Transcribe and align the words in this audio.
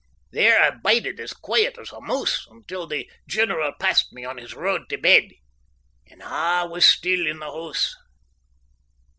There 0.31 0.59
I 0.59 0.71
bided 0.71 1.19
as 1.19 1.31
quiet 1.31 1.77
as 1.77 1.91
a 1.91 2.01
mouse 2.01 2.47
until 2.49 2.87
the 2.87 3.07
general 3.27 3.71
passed 3.79 4.11
me 4.11 4.25
on 4.25 4.37
his 4.37 4.55
road 4.55 4.89
tae 4.89 4.95
bed, 4.95 5.27
and 6.07 6.23
a' 6.23 6.65
was 6.67 6.85
still 6.87 7.27
in 7.27 7.37
the 7.37 7.51
hoose. 7.51 7.93